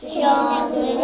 [0.00, 1.01] 兄弟。